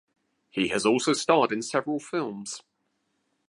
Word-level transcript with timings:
He 0.49 0.69
has 0.69 0.83
also 0.83 1.13
starred 1.13 1.51
in 1.51 1.61
several 1.61 1.99
films. 1.99 2.63